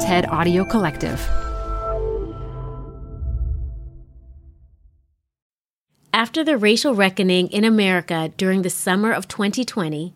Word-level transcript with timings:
TED 0.00 0.26
Audio 0.26 0.64
Collective. 0.64 1.20
After 6.12 6.44
the 6.44 6.56
racial 6.56 6.94
reckoning 6.94 7.48
in 7.48 7.64
America 7.64 8.32
during 8.36 8.62
the 8.62 8.70
summer 8.70 9.10
of 9.10 9.26
2020, 9.26 10.14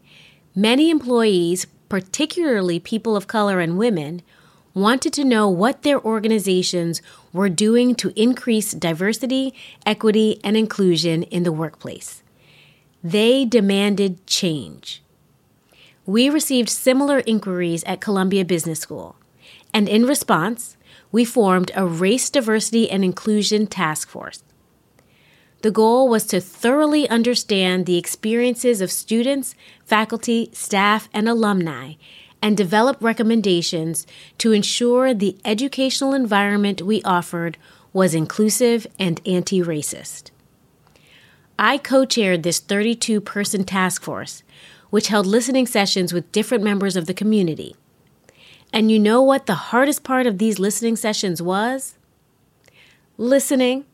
many 0.55 0.89
employees, 0.89 1.67
particularly 1.89 2.79
people 2.79 3.17
of 3.17 3.27
color 3.27 3.59
and 3.59 3.77
women, 3.77 4.23
wanted 4.73 5.13
to 5.15 5.25
know 5.25 5.49
what 5.49 5.83
their 5.83 6.01
organizations 6.01 7.03
were 7.33 7.49
doing 7.49 7.97
to 7.97 8.13
increase 8.15 8.71
diversity, 8.71 9.53
equity, 9.85 10.41
and 10.45 10.57
inclusion 10.57 11.25
in 11.25 11.43
the 11.43 11.53
workplace. 11.53 12.23
They 13.03 13.45
demanded 13.45 14.29
change. 14.29 15.03
We 16.07 16.31
received 16.31 16.69
similar 16.69 17.21
inquiries 17.27 17.83
at 17.83 18.01
Columbia 18.01 18.45
Business 18.45 18.79
School, 18.79 19.17
and 19.73 19.89
in 19.89 20.07
response, 20.07 20.77
we 21.11 21.25
formed 21.25 21.71
a 21.75 21.87
Race, 21.87 22.31
Diversity, 22.31 22.91
and 22.91 23.05
Inclusion 23.05 23.67
Task 23.67 24.09
Force. 24.09 24.43
The 25.63 25.71
goal 25.71 26.09
was 26.09 26.27
to 26.27 26.41
thoroughly 26.41 27.09
understand 27.09 27.87
the 27.87 27.99
experiences 27.99 28.81
of 28.81 28.91
students, 28.91 29.55
faculty, 29.85 30.51
staff, 30.53 31.09
and 31.13 31.29
alumni 31.29 31.95
and 32.43 32.57
develop 32.57 32.97
recommendations 33.01 34.07
to 34.39 34.53
ensure 34.53 35.15
the 35.15 35.39
educational 35.45 36.13
environment 36.13 36.83
we 36.83 37.01
offered 37.05 37.57
was 37.93 38.15
inclusive 38.15 38.87
and 38.99 39.21
anti 39.25 39.63
racist. 39.63 40.31
I 41.59 41.79
co 41.79 42.05
chaired 42.05 42.43
this 42.43 42.59
32 42.59 43.21
person 43.21 43.65
task 43.65 44.03
force, 44.03 44.43
which 44.91 45.09
held 45.09 45.27
listening 45.27 45.67
sessions 45.67 46.13
with 46.13 46.33
different 46.33 46.65
members 46.65 46.97
of 46.97 47.07
the 47.07 47.15
community. 47.15 47.77
And 48.73 48.91
you 48.91 48.99
know 48.99 49.21
what 49.23 49.47
the 49.47 49.55
hardest 49.55 50.03
part 50.03 50.27
of 50.27 50.39
these 50.39 50.59
listening 50.59 50.97
sessions 50.97 51.43
was? 51.43 51.97
Listening 53.19 53.85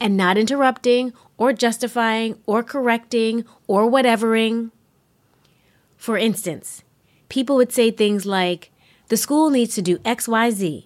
and 0.00 0.16
not 0.16 0.36
interrupting 0.36 1.12
or 1.36 1.52
justifying 1.52 2.38
or 2.46 2.62
correcting 2.62 3.44
or 3.66 3.90
whatevering. 3.90 4.70
For 5.96 6.18
instance, 6.18 6.84
people 7.28 7.56
would 7.56 7.72
say 7.72 7.90
things 7.90 8.26
like, 8.26 8.70
the 9.08 9.16
school 9.16 9.48
needs 9.48 9.74
to 9.74 9.82
do 9.82 9.98
XYZ. 9.98 10.84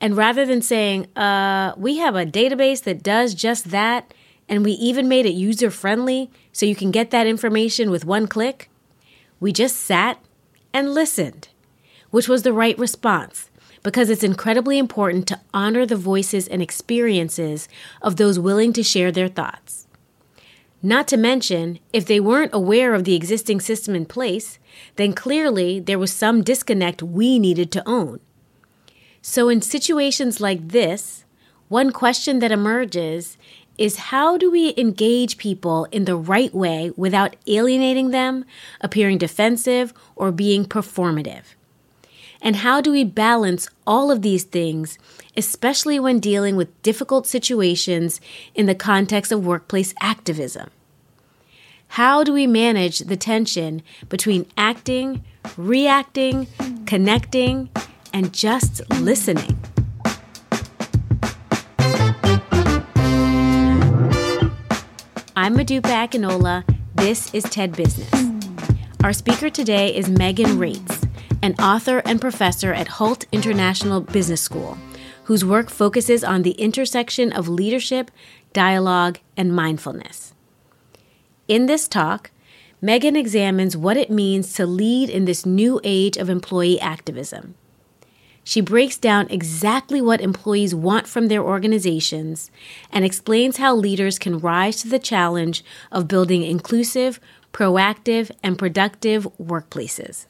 And 0.00 0.16
rather 0.16 0.44
than 0.44 0.62
saying, 0.62 1.06
uh, 1.16 1.72
we 1.76 1.96
have 1.96 2.14
a 2.14 2.26
database 2.26 2.82
that 2.84 3.02
does 3.02 3.34
just 3.34 3.70
that, 3.70 4.12
and 4.48 4.64
we 4.64 4.72
even 4.72 5.08
made 5.08 5.26
it 5.26 5.32
user 5.32 5.70
friendly 5.70 6.30
so 6.52 6.66
you 6.66 6.76
can 6.76 6.90
get 6.90 7.10
that 7.10 7.26
information 7.26 7.90
with 7.90 8.04
one 8.04 8.28
click, 8.28 8.70
we 9.40 9.52
just 9.52 9.76
sat 9.76 10.22
and 10.72 10.94
listened, 10.94 11.48
which 12.10 12.28
was 12.28 12.42
the 12.42 12.52
right 12.52 12.78
response 12.78 13.50
because 13.82 14.10
it's 14.10 14.24
incredibly 14.24 14.78
important 14.78 15.26
to 15.28 15.40
honor 15.54 15.86
the 15.86 15.96
voices 15.96 16.48
and 16.48 16.60
experiences 16.60 17.68
of 18.02 18.16
those 18.16 18.38
willing 18.38 18.72
to 18.72 18.82
share 18.82 19.12
their 19.12 19.28
thoughts. 19.28 19.86
Not 20.82 21.08
to 21.08 21.16
mention, 21.16 21.80
if 21.92 22.06
they 22.06 22.20
weren't 22.20 22.54
aware 22.54 22.94
of 22.94 23.04
the 23.04 23.16
existing 23.16 23.60
system 23.60 23.94
in 23.94 24.06
place, 24.06 24.58
then 24.96 25.12
clearly 25.12 25.80
there 25.80 25.98
was 25.98 26.12
some 26.12 26.42
disconnect 26.42 27.02
we 27.02 27.38
needed 27.38 27.72
to 27.72 27.88
own. 27.88 28.20
So, 29.20 29.48
in 29.48 29.60
situations 29.60 30.40
like 30.40 30.68
this, 30.68 31.24
one 31.68 31.90
question 31.90 32.38
that 32.38 32.52
emerges 32.52 33.36
is 33.76 33.96
how 33.96 34.36
do 34.36 34.50
we 34.50 34.74
engage 34.76 35.36
people 35.36 35.86
in 35.90 36.04
the 36.04 36.16
right 36.16 36.54
way 36.54 36.92
without 36.96 37.36
alienating 37.46 38.10
them, 38.10 38.44
appearing 38.80 39.18
defensive, 39.18 39.92
or 40.14 40.30
being 40.30 40.64
performative? 40.64 41.54
And 42.40 42.56
how 42.56 42.80
do 42.80 42.92
we 42.92 43.04
balance 43.04 43.68
all 43.86 44.10
of 44.10 44.22
these 44.22 44.44
things, 44.44 44.98
especially 45.36 45.98
when 45.98 46.20
dealing 46.20 46.56
with 46.56 46.82
difficult 46.82 47.26
situations 47.26 48.20
in 48.54 48.66
the 48.66 48.74
context 48.74 49.32
of 49.32 49.44
workplace 49.44 49.92
activism? 50.00 50.70
How 51.92 52.22
do 52.22 52.32
we 52.32 52.46
manage 52.46 53.00
the 53.00 53.16
tension 53.16 53.82
between 54.08 54.46
acting, 54.56 55.24
reacting, 55.56 56.46
connecting, 56.86 57.70
and 58.12 58.32
just 58.32 58.88
listening? 59.00 59.58
I'm 65.34 65.56
Modupe 65.56 65.82
Akinola. 65.82 66.64
This 66.94 67.32
is 67.32 67.44
TED 67.44 67.72
Business. 67.72 68.10
Our 69.02 69.12
speaker 69.12 69.48
today 69.48 69.94
is 69.94 70.08
Megan 70.08 70.58
Reitz 70.58 70.97
an 71.42 71.54
author 71.54 72.02
and 72.04 72.20
professor 72.20 72.72
at 72.72 72.88
Hult 72.88 73.26
International 73.30 74.00
Business 74.00 74.40
School, 74.40 74.76
whose 75.24 75.44
work 75.44 75.70
focuses 75.70 76.24
on 76.24 76.42
the 76.42 76.52
intersection 76.52 77.32
of 77.32 77.48
leadership, 77.48 78.10
dialogue, 78.52 79.18
and 79.36 79.54
mindfulness. 79.54 80.34
In 81.46 81.66
this 81.66 81.86
talk, 81.86 82.30
Megan 82.80 83.16
examines 83.16 83.76
what 83.76 83.96
it 83.96 84.10
means 84.10 84.52
to 84.54 84.66
lead 84.66 85.10
in 85.10 85.24
this 85.24 85.44
new 85.44 85.80
age 85.84 86.16
of 86.16 86.30
employee 86.30 86.80
activism. 86.80 87.54
She 88.44 88.60
breaks 88.62 88.96
down 88.96 89.28
exactly 89.28 90.00
what 90.00 90.22
employees 90.22 90.74
want 90.74 91.06
from 91.06 91.28
their 91.28 91.42
organizations 91.42 92.50
and 92.90 93.04
explains 93.04 93.58
how 93.58 93.74
leaders 93.74 94.18
can 94.18 94.38
rise 94.38 94.80
to 94.80 94.88
the 94.88 94.98
challenge 94.98 95.62
of 95.92 96.08
building 96.08 96.42
inclusive, 96.42 97.20
proactive, 97.52 98.30
and 98.42 98.58
productive 98.58 99.24
workplaces. 99.38 100.27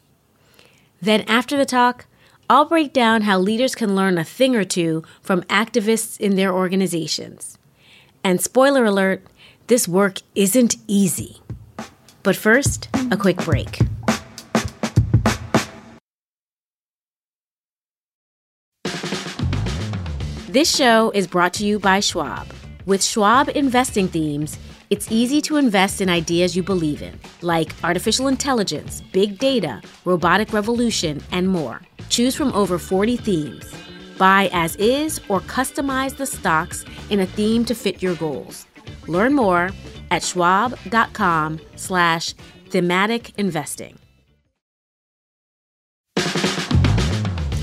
Then, 1.01 1.23
after 1.23 1.57
the 1.57 1.65
talk, 1.65 2.07
I'll 2.51 2.65
break 2.65 2.93
down 2.93 3.23
how 3.23 3.39
leaders 3.39 3.75
can 3.75 3.95
learn 3.95 4.19
a 4.19 4.25
thing 4.25 4.57
or 4.57 4.65
two 4.65 5.05
from 5.23 5.43
activists 5.43 6.19
in 6.19 6.37
their 6.37 6.53
organizations. 6.53 7.59
And 8.25 8.41
spoiler 8.41 8.85
alert, 8.85 9.23
this 9.69 9.87
work 9.87 10.21
isn't 10.35 10.77
easy. 10.87 11.41
But 12.23 12.37
first, 12.37 12.89
a 13.11 13.17
quick 13.17 13.37
break. 13.37 13.81
This 20.49 20.75
show 20.75 21.11
is 21.11 21.27
brought 21.27 21.53
to 21.55 21.67
you 21.67 21.79
by 21.79 22.01
Schwab. 22.01 22.49
With 22.87 23.05
Schwab 23.05 23.51
investing 23.51 24.09
themes, 24.09 24.59
it's 24.91 25.13
easy 25.13 25.41
to 25.43 25.57
invest 25.57 26.01
in 26.01 26.09
ideas 26.09 26.57
you 26.57 26.63
believe 26.63 27.03
in, 27.03 27.19
like 27.43 27.75
artificial 27.85 28.29
intelligence, 28.29 29.03
big 29.13 29.39
data, 29.39 29.83
robotic 30.05 30.53
revolution, 30.53 31.23
and 31.31 31.49
more. 31.49 31.83
Choose 32.09 32.35
from 32.35 32.53
over 32.55 32.79
40 32.79 33.17
themes. 33.19 33.75
Buy 34.17 34.49
as 34.53 34.77
is 34.77 35.21
or 35.29 35.41
customize 35.41 36.17
the 36.17 36.27
stocks 36.27 36.85
in 37.11 37.21
a 37.21 37.27
theme 37.27 37.65
to 37.67 37.75
fit 37.75 38.03
your 38.03 38.15
goals. 38.15 38.67
Learn 39.07 39.35
more 39.35 39.71
at 40.11 40.23
schwab.com 40.23 41.61
slash 41.77 42.35
thematic 42.71 43.39
investing. 43.39 43.99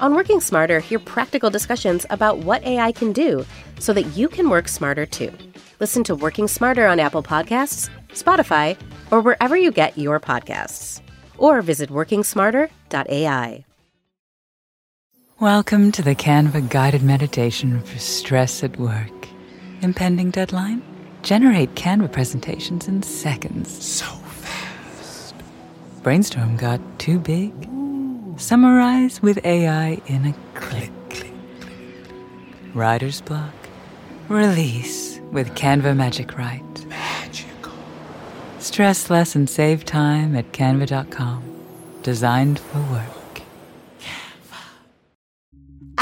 On 0.00 0.14
Working 0.14 0.40
Smarter, 0.40 0.80
hear 0.80 0.98
practical 0.98 1.50
discussions 1.50 2.04
about 2.10 2.38
what 2.38 2.64
AI 2.64 2.90
can 2.90 3.12
do 3.12 3.46
so 3.78 3.92
that 3.92 4.16
you 4.16 4.28
can 4.28 4.50
work 4.50 4.66
smarter 4.66 5.06
too. 5.06 5.32
Listen 5.78 6.02
to 6.04 6.16
Working 6.16 6.48
Smarter 6.48 6.86
on 6.86 6.98
Apple 6.98 7.22
Podcasts, 7.22 7.88
Spotify, 8.08 8.76
or 9.12 9.20
wherever 9.20 9.56
you 9.56 9.70
get 9.70 9.96
your 9.96 10.18
podcasts. 10.18 11.00
Or 11.38 11.62
visit 11.62 11.90
workingsmarter.ai. 11.90 13.64
Welcome 15.40 15.92
to 15.92 16.02
the 16.02 16.14
Canva 16.14 16.70
guided 16.70 17.02
meditation 17.02 17.80
for 17.82 17.98
stress 17.98 18.64
at 18.64 18.78
work. 18.78 19.28
Impending 19.80 20.30
deadline? 20.30 20.82
Generate 21.22 21.74
Canva 21.74 22.10
presentations 22.10 22.88
in 22.88 23.02
seconds. 23.02 23.84
So 23.84 24.06
fast. 24.06 25.34
Brainstorm 26.02 26.56
got 26.56 26.80
too 26.98 27.18
big? 27.18 27.73
Summarize 28.36 29.22
with 29.22 29.44
AI 29.44 30.00
in 30.06 30.26
a 30.26 30.34
click. 30.58 30.90
Click, 31.08 31.32
click. 31.60 31.70
Writer's 32.74 33.20
block? 33.20 33.54
Release 34.28 35.20
with 35.30 35.54
Canva 35.54 35.96
Magic 35.96 36.36
Write. 36.36 36.86
Magical. 36.86 37.72
Stress 38.58 39.08
less 39.08 39.36
and 39.36 39.48
save 39.48 39.84
time 39.84 40.34
at 40.34 40.50
canva.com. 40.52 41.42
Designed 42.02 42.58
for 42.58 42.80
work. 42.92 43.23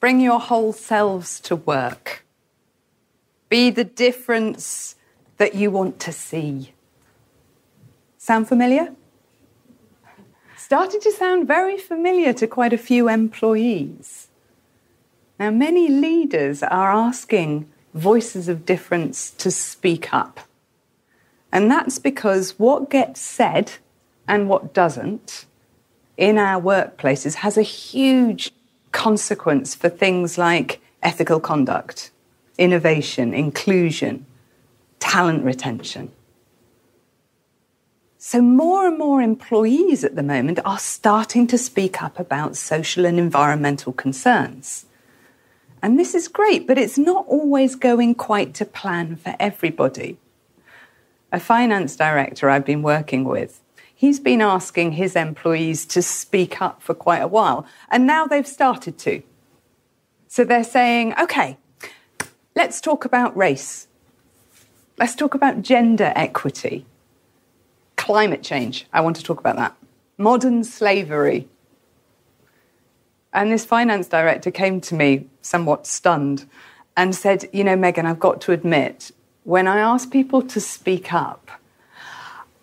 Bring 0.00 0.20
your 0.20 0.40
whole 0.40 0.72
selves 0.72 1.38
to 1.40 1.54
work. 1.54 2.24
Be 3.50 3.70
the 3.70 3.84
difference 3.84 4.96
that 5.36 5.54
you 5.54 5.70
want 5.70 6.00
to 6.00 6.12
see. 6.12 6.72
Sound 8.16 8.48
familiar? 8.48 8.94
Started 10.56 11.02
to 11.02 11.12
sound 11.12 11.46
very 11.46 11.76
familiar 11.76 12.32
to 12.32 12.46
quite 12.46 12.72
a 12.72 12.78
few 12.78 13.08
employees. 13.08 14.28
Now, 15.38 15.50
many 15.50 15.88
leaders 15.88 16.62
are 16.62 16.92
asking 16.92 17.68
voices 17.92 18.48
of 18.48 18.64
difference 18.64 19.30
to 19.32 19.50
speak 19.50 20.14
up. 20.14 20.40
And 21.52 21.70
that's 21.70 21.98
because 21.98 22.58
what 22.58 22.90
gets 22.90 23.20
said 23.20 23.72
and 24.28 24.48
what 24.48 24.72
doesn't 24.72 25.46
in 26.16 26.38
our 26.38 26.60
workplaces 26.60 27.36
has 27.36 27.56
a 27.56 27.62
huge 27.62 28.52
consequence 28.92 29.74
for 29.74 29.88
things 29.88 30.38
like 30.38 30.80
ethical 31.02 31.40
conduct 31.40 32.10
innovation, 32.58 33.32
inclusion, 33.32 34.26
talent 34.98 35.42
retention. 35.42 36.12
So, 38.18 38.42
more 38.42 38.86
and 38.86 38.98
more 38.98 39.22
employees 39.22 40.04
at 40.04 40.14
the 40.14 40.22
moment 40.22 40.58
are 40.62 40.78
starting 40.78 41.46
to 41.46 41.56
speak 41.56 42.02
up 42.02 42.18
about 42.18 42.54
social 42.54 43.06
and 43.06 43.18
environmental 43.18 43.94
concerns. 43.94 44.84
And 45.82 45.98
this 45.98 46.14
is 46.14 46.28
great, 46.28 46.66
but 46.66 46.76
it's 46.76 46.98
not 46.98 47.24
always 47.26 47.74
going 47.74 48.14
quite 48.14 48.52
to 48.54 48.66
plan 48.66 49.16
for 49.16 49.34
everybody. 49.40 50.18
A 51.32 51.40
finance 51.40 51.96
director 51.96 52.50
I've 52.50 52.66
been 52.66 52.82
working 52.82 53.24
with, 53.24 53.60
he's 54.00 54.20
been 54.20 54.40
asking 54.40 54.92
his 54.92 55.14
employees 55.14 55.84
to 55.86 56.00
speak 56.02 56.60
up 56.60 56.82
for 56.82 56.94
quite 56.94 57.22
a 57.22 57.28
while, 57.28 57.66
and 57.90 58.06
now 58.06 58.26
they've 58.26 58.46
started 58.46 58.98
to. 58.98 59.22
So 60.28 60.44
they're 60.44 60.64
saying, 60.78 61.14
okay, 61.20 61.58
Let's 62.56 62.80
talk 62.80 63.04
about 63.04 63.36
race. 63.36 63.86
Let's 64.98 65.14
talk 65.14 65.34
about 65.34 65.62
gender 65.62 66.12
equity. 66.16 66.84
Climate 67.96 68.42
change. 68.42 68.86
I 68.92 69.00
want 69.00 69.16
to 69.16 69.22
talk 69.22 69.38
about 69.38 69.56
that. 69.56 69.76
Modern 70.18 70.64
slavery. 70.64 71.48
And 73.32 73.52
this 73.52 73.64
finance 73.64 74.08
director 74.08 74.50
came 74.50 74.80
to 74.82 74.94
me 74.96 75.28
somewhat 75.42 75.86
stunned 75.86 76.44
and 76.96 77.14
said, 77.14 77.48
You 77.52 77.62
know, 77.62 77.76
Megan, 77.76 78.04
I've 78.04 78.18
got 78.18 78.40
to 78.42 78.52
admit, 78.52 79.12
when 79.44 79.68
I 79.68 79.78
ask 79.78 80.10
people 80.10 80.42
to 80.42 80.60
speak 80.60 81.12
up, 81.12 81.50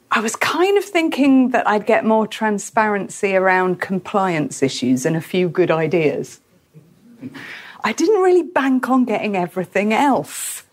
I 0.10 0.22
was 0.22 0.36
kind 0.36 0.78
of 0.78 0.86
thinking 0.86 1.50
that 1.50 1.68
I'd 1.68 1.86
get 1.86 2.06
more 2.06 2.28
transparency 2.28 3.36
around 3.36 3.82
compliance 3.82 4.64
issues 4.64 5.06
and 5.06 5.16
a 5.16 5.22
few 5.22 5.50
good 5.50 5.70
ideas. 5.70 6.40
I 7.84 7.94
didn't 7.94 8.22
really 8.22 8.44
bank 8.44 8.90
on 8.90 9.06
getting 9.06 9.36
everything 9.36 9.94
else. 9.94 10.64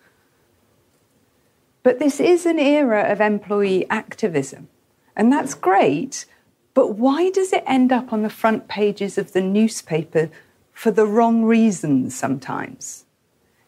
But 1.82 1.98
this 1.98 2.20
is 2.20 2.46
an 2.46 2.58
era 2.58 3.02
of 3.10 3.20
employee 3.20 3.88
activism, 3.90 4.68
and 5.14 5.32
that's 5.32 5.54
great. 5.54 6.24
But 6.72 6.94
why 6.94 7.30
does 7.30 7.52
it 7.52 7.62
end 7.66 7.92
up 7.92 8.12
on 8.12 8.22
the 8.22 8.30
front 8.30 8.68
pages 8.68 9.18
of 9.18 9.32
the 9.32 9.42
newspaper 9.42 10.30
for 10.72 10.90
the 10.90 11.06
wrong 11.06 11.44
reasons 11.44 12.16
sometimes? 12.16 13.04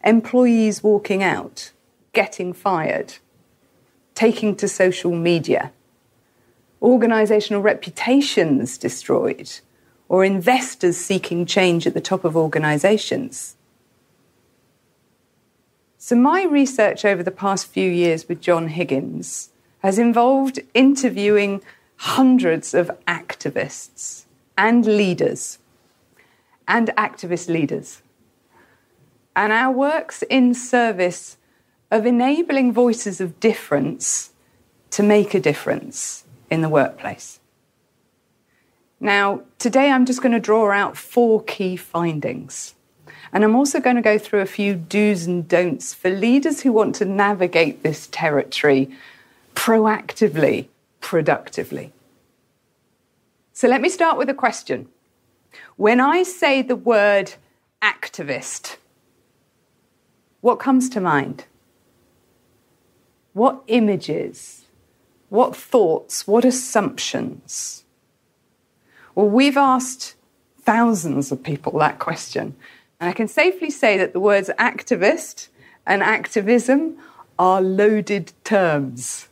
Employees 0.02 0.82
walking 0.82 1.22
out, 1.22 1.72
getting 2.12 2.52
fired, 2.52 3.14
taking 4.16 4.56
to 4.56 4.66
social 4.66 5.12
media, 5.12 5.70
organisational 6.82 7.62
reputations 7.62 8.76
destroyed, 8.76 9.60
or 10.08 10.24
investors 10.24 10.96
seeking 10.96 11.46
change 11.46 11.86
at 11.86 11.94
the 11.94 12.00
top 12.00 12.24
of 12.24 12.36
organizations. 12.36 13.54
So, 15.98 16.16
my 16.16 16.44
research 16.44 17.04
over 17.04 17.22
the 17.22 17.30
past 17.30 17.66
few 17.66 17.90
years 17.90 18.28
with 18.28 18.40
John 18.40 18.68
Higgins 18.68 19.50
has 19.80 19.98
involved 19.98 20.60
interviewing 20.72 21.60
hundreds 21.96 22.74
of 22.74 22.90
activists 23.06 24.24
and 24.56 24.86
leaders 24.86 25.58
and 26.68 26.88
activist 26.96 27.48
leaders. 27.48 28.02
And 29.34 29.52
our 29.52 29.72
work's 29.72 30.22
in 30.22 30.54
service 30.54 31.36
of 31.90 32.06
enabling 32.06 32.72
voices 32.72 33.20
of 33.20 33.38
difference 33.40 34.30
to 34.90 35.02
make 35.02 35.34
a 35.34 35.40
difference 35.40 36.24
in 36.50 36.62
the 36.62 36.68
workplace. 36.68 37.40
Now, 38.98 39.42
today 39.58 39.90
I'm 39.90 40.06
just 40.06 40.22
going 40.22 40.32
to 40.32 40.40
draw 40.40 40.70
out 40.70 40.96
four 40.96 41.42
key 41.42 41.76
findings. 41.76 42.74
And 43.32 43.44
I'm 43.44 43.54
also 43.54 43.80
going 43.80 43.96
to 43.96 44.02
go 44.02 44.18
through 44.18 44.40
a 44.40 44.46
few 44.46 44.74
do's 44.74 45.26
and 45.26 45.46
don'ts 45.46 45.92
for 45.92 46.10
leaders 46.10 46.62
who 46.62 46.72
want 46.72 46.94
to 46.96 47.04
navigate 47.04 47.82
this 47.82 48.08
territory 48.10 48.90
proactively, 49.54 50.68
productively. 51.00 51.92
So 53.52 53.68
let 53.68 53.80
me 53.80 53.88
start 53.88 54.16
with 54.16 54.30
a 54.30 54.34
question. 54.34 54.88
When 55.76 56.00
I 56.00 56.22
say 56.22 56.62
the 56.62 56.76
word 56.76 57.34
activist, 57.82 58.76
what 60.40 60.56
comes 60.56 60.88
to 60.90 61.00
mind? 61.00 61.44
What 63.36 63.64
images? 63.66 64.64
What 65.28 65.54
thoughts? 65.54 66.26
What 66.26 66.46
assumptions? 66.46 67.84
Well, 69.14 69.28
we've 69.28 69.58
asked 69.58 70.14
thousands 70.62 71.30
of 71.30 71.42
people 71.42 71.78
that 71.80 71.98
question. 71.98 72.56
And 72.98 73.10
I 73.10 73.12
can 73.12 73.28
safely 73.28 73.68
say 73.68 73.98
that 73.98 74.14
the 74.14 74.20
words 74.20 74.48
activist 74.58 75.48
and 75.86 76.02
activism 76.02 76.96
are 77.38 77.60
loaded 77.60 78.32
terms. 78.42 79.28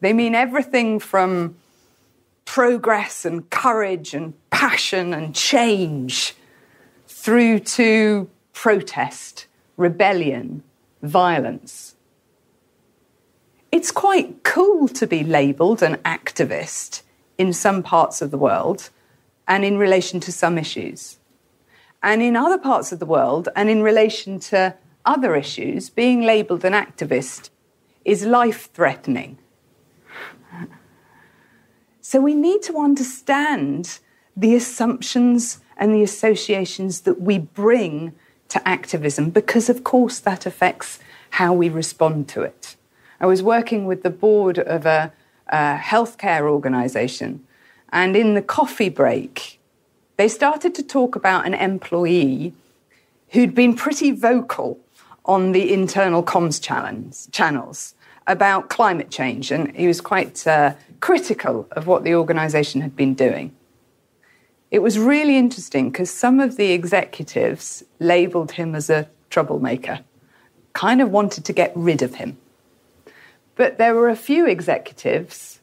They 0.00 0.14
mean 0.14 0.34
everything 0.34 0.98
from 0.98 1.56
progress 2.46 3.26
and 3.26 3.50
courage 3.50 4.14
and 4.14 4.32
passion 4.48 5.12
and 5.12 5.34
change 5.34 6.34
through 7.06 7.58
to 7.58 8.30
protest, 8.54 9.46
rebellion, 9.76 10.62
violence. 11.02 11.96
It's 13.72 13.92
quite 13.92 14.42
cool 14.42 14.88
to 14.88 15.06
be 15.06 15.22
labelled 15.22 15.82
an 15.82 15.96
activist 15.98 17.02
in 17.38 17.52
some 17.52 17.82
parts 17.82 18.20
of 18.20 18.30
the 18.30 18.38
world 18.38 18.90
and 19.46 19.64
in 19.64 19.78
relation 19.78 20.18
to 20.20 20.32
some 20.32 20.58
issues. 20.58 21.18
And 22.02 22.20
in 22.20 22.34
other 22.34 22.58
parts 22.58 22.90
of 22.92 22.98
the 22.98 23.06
world 23.06 23.48
and 23.54 23.70
in 23.70 23.82
relation 23.82 24.40
to 24.40 24.74
other 25.04 25.36
issues, 25.36 25.88
being 25.88 26.22
labelled 26.22 26.64
an 26.64 26.72
activist 26.72 27.50
is 28.04 28.24
life 28.24 28.70
threatening. 28.72 29.38
So 32.00 32.20
we 32.20 32.34
need 32.34 32.62
to 32.62 32.78
understand 32.78 34.00
the 34.36 34.56
assumptions 34.56 35.60
and 35.76 35.94
the 35.94 36.02
associations 36.02 37.02
that 37.02 37.20
we 37.20 37.38
bring 37.38 38.14
to 38.48 38.66
activism 38.68 39.30
because, 39.30 39.68
of 39.68 39.84
course, 39.84 40.18
that 40.18 40.44
affects 40.44 40.98
how 41.30 41.52
we 41.52 41.68
respond 41.68 42.28
to 42.30 42.42
it. 42.42 42.74
I 43.20 43.26
was 43.26 43.42
working 43.42 43.86
with 43.86 44.02
the 44.02 44.10
board 44.10 44.58
of 44.58 44.86
a 44.86 45.12
a 45.50 45.76
healthcare 45.76 46.42
organization. 46.42 47.44
And 47.92 48.16
in 48.16 48.34
the 48.34 48.42
coffee 48.42 48.88
break, 48.88 49.58
they 50.16 50.28
started 50.28 50.74
to 50.76 50.82
talk 50.82 51.16
about 51.16 51.46
an 51.46 51.54
employee 51.54 52.54
who'd 53.30 53.54
been 53.54 53.74
pretty 53.74 54.12
vocal 54.12 54.78
on 55.24 55.52
the 55.52 55.72
internal 55.72 56.22
comms 56.22 56.60
channels 57.32 57.94
about 58.26 58.70
climate 58.70 59.10
change. 59.10 59.50
And 59.50 59.74
he 59.76 59.86
was 59.86 60.00
quite 60.00 60.46
uh, 60.46 60.74
critical 61.00 61.66
of 61.72 61.86
what 61.86 62.04
the 62.04 62.14
organization 62.14 62.80
had 62.80 62.94
been 62.94 63.14
doing. 63.14 63.52
It 64.70 64.80
was 64.80 64.98
really 64.98 65.36
interesting 65.36 65.90
because 65.90 66.10
some 66.10 66.38
of 66.38 66.56
the 66.56 66.70
executives 66.70 67.82
labeled 67.98 68.52
him 68.52 68.76
as 68.76 68.88
a 68.88 69.08
troublemaker, 69.30 70.00
kind 70.74 71.02
of 71.02 71.10
wanted 71.10 71.44
to 71.44 71.52
get 71.52 71.72
rid 71.74 72.02
of 72.02 72.14
him. 72.14 72.36
But 73.60 73.76
there 73.76 73.94
were 73.94 74.08
a 74.08 74.16
few 74.16 74.46
executives 74.46 75.60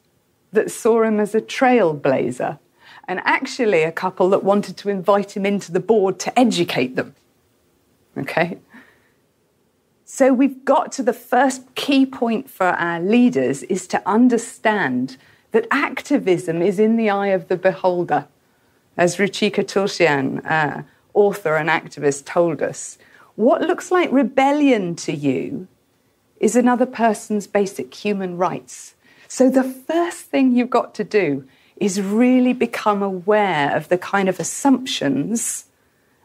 that 0.52 0.70
saw 0.70 1.02
him 1.02 1.20
as 1.20 1.34
a 1.34 1.42
trailblazer, 1.42 2.60
and 3.08 3.20
actually 3.26 3.82
a 3.82 3.92
couple 3.92 4.30
that 4.30 4.44
wanted 4.44 4.78
to 4.78 4.90
invite 4.90 5.36
him 5.36 5.48
into 5.48 5.72
the 5.72 5.80
board 5.80 6.20
to 6.20 6.40
educate 6.40 6.96
them. 6.96 7.16
Okay? 8.16 8.60
So 10.06 10.32
we've 10.32 10.64
got 10.64 10.92
to 10.92 11.02
the 11.02 11.12
first 11.12 11.74
key 11.74 12.06
point 12.06 12.52
for 12.52 12.68
our 12.68 13.00
leaders 13.00 13.64
is 13.64 13.88
to 13.88 14.08
understand 14.08 15.18
that 15.52 15.66
activism 15.72 16.62
is 16.62 16.78
in 16.78 16.98
the 16.98 17.10
eye 17.10 17.30
of 17.30 17.48
the 17.48 17.58
beholder. 17.58 18.28
As 18.96 19.18
Ruchika 19.18 19.64
Tulshyan, 19.64 20.46
uh, 20.46 20.84
author 21.16 21.56
and 21.56 21.68
activist, 21.68 22.26
told 22.26 22.62
us, 22.62 23.00
what 23.34 23.64
looks 23.64 23.90
like 23.90 24.12
rebellion 24.12 24.96
to 24.98 25.14
you 25.14 25.68
is 26.40 26.56
another 26.56 26.86
person's 26.86 27.48
basic 27.48 27.94
human 27.94 28.38
rights. 28.38 28.96
So 29.28 29.50
the 29.50 29.64
first 29.64 30.26
thing 30.26 30.56
you've 30.56 30.70
got 30.70 30.94
to 30.96 31.04
do 31.04 31.48
is 31.76 32.02
really 32.02 32.54
become 32.54 33.04
aware 33.04 33.76
of 33.76 33.90
the 33.90 33.98
kind 33.98 34.30
of 34.30 34.40
assumptions 34.40 35.66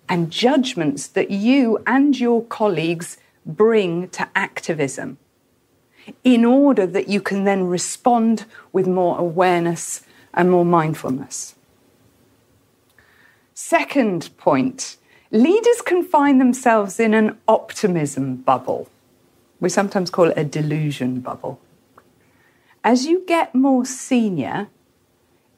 and 0.09 0.31
judgments 0.31 1.07
that 1.09 1.31
you 1.31 1.79
and 1.87 2.19
your 2.19 2.45
colleagues 2.45 3.19
bring 3.45 4.09
to 4.11 4.29
activism 4.35 5.19
in 6.25 6.45
order 6.45 6.87
that 6.87 7.09
you 7.09 7.21
can 7.21 7.45
then 7.45 7.65
respond 7.65 8.45
with 8.73 8.87
more 8.87 9.19
awareness 9.19 10.03
and 10.35 10.51
more 10.51 10.65
mindfulness. 10.65 11.55
Second 13.55 14.31
point 14.37 14.97
leaders 15.31 15.81
can 15.83 16.05
find 16.05 16.41
themselves 16.41 17.01
in 17.01 17.15
an 17.15 17.39
optimism 17.49 18.37
bubble. 18.37 18.89
We 19.63 19.69
sometimes 19.69 20.11
call 20.11 20.31
it 20.31 20.37
a 20.37 20.43
delusion 20.43 21.21
bubble. 21.21 21.61
As 22.83 23.07
you 23.07 23.23
get 23.29 23.55
more 23.55 23.87
senior, 23.87 24.67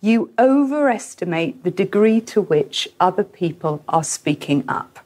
you 0.03 0.31
overestimate 0.39 1.65
the 1.65 1.71
degree 1.71 2.21
to 2.21 2.43
which 2.43 2.87
other 3.01 3.25
people 3.25 3.83
are 3.89 4.05
speaking 4.05 4.63
up. 4.69 4.99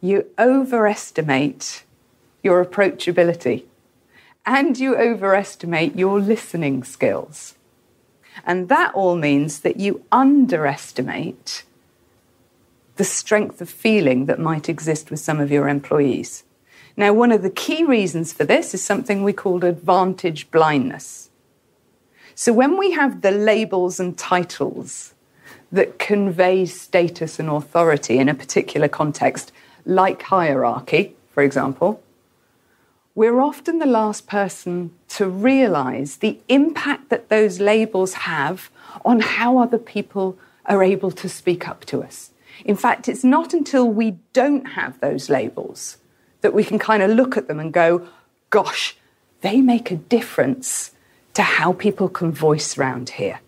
You 0.00 0.24
overestimate 0.38 1.84
your 2.42 2.64
approachability 2.64 3.64
and 4.46 4.78
you 4.78 4.96
overestimate 4.96 5.94
your 5.94 6.18
listening 6.18 6.84
skills. 6.84 7.54
And 8.46 8.70
that 8.70 8.94
all 8.94 9.14
means 9.14 9.60
that 9.60 9.78
you 9.78 10.02
underestimate 10.10 11.64
the 12.96 13.04
strength 13.04 13.60
of 13.60 13.68
feeling 13.68 14.24
that 14.24 14.40
might 14.40 14.70
exist 14.70 15.10
with 15.10 15.20
some 15.20 15.38
of 15.38 15.50
your 15.50 15.68
employees. 15.68 16.44
Now, 16.96 17.12
one 17.12 17.30
of 17.30 17.42
the 17.42 17.50
key 17.50 17.84
reasons 17.84 18.32
for 18.32 18.44
this 18.44 18.72
is 18.72 18.82
something 18.82 19.22
we 19.22 19.34
call 19.34 19.64
advantage 19.64 20.50
blindness. 20.50 21.28
So 22.34 22.52
when 22.52 22.78
we 22.78 22.92
have 22.92 23.20
the 23.20 23.30
labels 23.30 24.00
and 24.00 24.16
titles 24.16 25.14
that 25.70 25.98
convey 25.98 26.64
status 26.64 27.38
and 27.38 27.50
authority 27.50 28.18
in 28.18 28.28
a 28.28 28.34
particular 28.34 28.88
context, 28.88 29.52
like 29.84 30.22
hierarchy, 30.22 31.14
for 31.30 31.42
example, 31.42 32.02
we're 33.14 33.40
often 33.40 33.78
the 33.78 33.86
last 33.86 34.26
person 34.26 34.92
to 35.08 35.28
realize 35.28 36.18
the 36.18 36.38
impact 36.48 37.08
that 37.10 37.28
those 37.28 37.60
labels 37.60 38.12
have 38.14 38.70
on 39.04 39.20
how 39.20 39.58
other 39.58 39.78
people 39.78 40.38
are 40.66 40.82
able 40.82 41.10
to 41.10 41.28
speak 41.28 41.68
up 41.68 41.84
to 41.86 42.02
us. 42.02 42.30
In 42.64 42.76
fact, 42.76 43.08
it's 43.08 43.24
not 43.24 43.52
until 43.54 43.88
we 43.88 44.18
don't 44.32 44.66
have 44.72 45.00
those 45.00 45.28
labels 45.28 45.98
that 46.46 46.54
we 46.54 46.62
can 46.62 46.78
kind 46.78 47.02
of 47.02 47.10
look 47.10 47.36
at 47.36 47.48
them 47.48 47.58
and 47.58 47.72
go, 47.72 48.06
gosh, 48.50 48.96
they 49.40 49.60
make 49.60 49.90
a 49.90 49.96
difference 49.96 50.92
to 51.34 51.42
how 51.42 51.72
people 51.72 52.08
can 52.08 52.30
voice 52.30 52.78
round 52.78 53.10
here. 53.10 53.40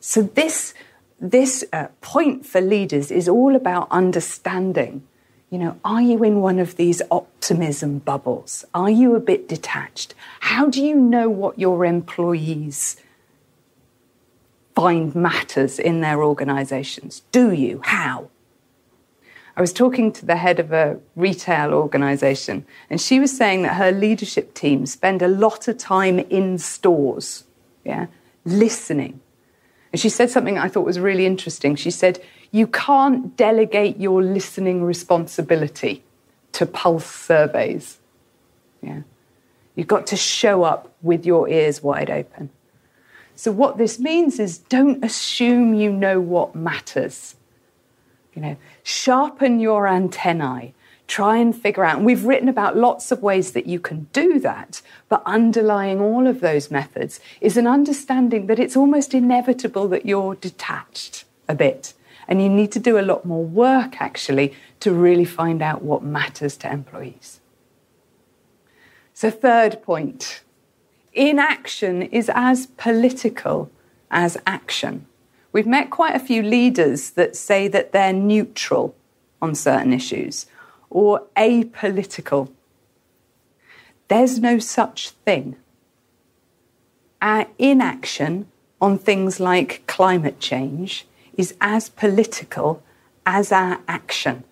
So, 0.00 0.22
this, 0.22 0.74
this 1.20 1.64
uh, 1.72 1.86
point 2.00 2.44
for 2.44 2.60
leaders 2.60 3.12
is 3.12 3.28
all 3.28 3.54
about 3.54 3.86
understanding. 3.92 5.06
You 5.50 5.58
know, 5.58 5.80
are 5.84 6.02
you 6.02 6.24
in 6.24 6.40
one 6.40 6.58
of 6.58 6.74
these 6.74 7.00
optimism 7.12 8.00
bubbles? 8.00 8.64
Are 8.74 8.90
you 8.90 9.14
a 9.14 9.20
bit 9.20 9.48
detached? 9.48 10.16
How 10.40 10.68
do 10.68 10.84
you 10.84 10.96
know 10.96 11.30
what 11.30 11.60
your 11.60 11.84
employees 11.84 12.96
find 14.74 15.14
matters 15.14 15.78
in 15.78 16.00
their 16.00 16.24
organizations? 16.24 17.22
Do 17.30 17.52
you? 17.52 17.82
How? 17.84 18.30
I 19.56 19.60
was 19.60 19.72
talking 19.72 20.10
to 20.12 20.26
the 20.26 20.36
head 20.36 20.58
of 20.58 20.72
a 20.72 20.98
retail 21.14 21.72
organization, 21.72 22.66
and 22.90 23.00
she 23.00 23.20
was 23.20 23.36
saying 23.36 23.62
that 23.62 23.74
her 23.74 23.92
leadership 23.92 24.54
team 24.54 24.84
spend 24.86 25.22
a 25.22 25.28
lot 25.28 25.68
of 25.68 25.78
time 25.78 26.18
in 26.18 26.58
stores, 26.58 27.44
yeah, 27.84 28.06
listening. 28.44 29.20
And 29.92 30.00
she 30.00 30.08
said 30.08 30.28
something 30.28 30.58
I 30.58 30.68
thought 30.68 30.84
was 30.84 30.98
really 30.98 31.24
interesting. 31.24 31.76
She 31.76 31.92
said, 31.92 32.20
You 32.50 32.66
can't 32.66 33.36
delegate 33.36 34.00
your 34.00 34.24
listening 34.24 34.82
responsibility 34.82 36.02
to 36.50 36.66
pulse 36.66 37.06
surveys. 37.06 38.00
Yeah. 38.82 39.02
You've 39.76 39.86
got 39.86 40.08
to 40.08 40.16
show 40.16 40.64
up 40.64 40.92
with 41.02 41.24
your 41.24 41.48
ears 41.48 41.80
wide 41.80 42.10
open. 42.10 42.50
So, 43.36 43.52
what 43.52 43.78
this 43.78 43.98
means 43.98 44.38
is 44.38 44.58
don't 44.58 45.04
assume 45.04 45.74
you 45.74 45.92
know 45.92 46.20
what 46.20 46.54
matters. 46.54 47.36
You 48.34 48.42
know, 48.42 48.56
sharpen 48.84 49.58
your 49.58 49.88
antennae. 49.88 50.74
Try 51.06 51.38
and 51.38 51.54
figure 51.54 51.84
out. 51.84 51.96
And 51.96 52.06
we've 52.06 52.24
written 52.24 52.48
about 52.48 52.76
lots 52.76 53.10
of 53.10 53.22
ways 53.22 53.52
that 53.52 53.66
you 53.66 53.78
can 53.78 54.06
do 54.12 54.38
that, 54.40 54.80
but 55.08 55.22
underlying 55.26 56.00
all 56.00 56.26
of 56.26 56.40
those 56.40 56.70
methods 56.70 57.20
is 57.40 57.56
an 57.56 57.66
understanding 57.66 58.46
that 58.46 58.58
it's 58.58 58.76
almost 58.76 59.12
inevitable 59.12 59.88
that 59.88 60.06
you're 60.06 60.36
detached 60.36 61.24
a 61.48 61.54
bit. 61.54 61.92
And 62.26 62.40
you 62.40 62.48
need 62.48 62.72
to 62.72 62.80
do 62.80 62.98
a 62.98 63.02
lot 63.02 63.26
more 63.26 63.44
work 63.44 64.00
actually 64.00 64.54
to 64.80 64.92
really 64.92 65.26
find 65.26 65.60
out 65.60 65.82
what 65.82 66.02
matters 66.02 66.56
to 66.58 66.72
employees. 66.72 67.40
So, 69.12 69.30
third 69.30 69.82
point 69.82 70.42
inaction 71.12 72.02
is 72.02 72.30
as 72.34 72.66
political 72.66 73.70
as 74.10 74.36
action. 74.46 75.06
We've 75.54 75.66
met 75.68 75.88
quite 75.88 76.16
a 76.16 76.18
few 76.18 76.42
leaders 76.42 77.10
that 77.10 77.36
say 77.36 77.68
that 77.68 77.92
they're 77.92 78.12
neutral 78.12 78.96
on 79.40 79.54
certain 79.54 79.92
issues 79.92 80.46
or 80.90 81.28
apolitical. 81.36 82.50
There's 84.08 84.40
no 84.40 84.58
such 84.58 85.10
thing. 85.10 85.54
Our 87.22 87.46
inaction 87.56 88.48
on 88.80 88.98
things 88.98 89.38
like 89.38 89.86
climate 89.86 90.40
change 90.40 91.06
is 91.36 91.54
as 91.60 91.88
political 91.88 92.82
as 93.24 93.52
our 93.52 93.78
action. 93.86 94.42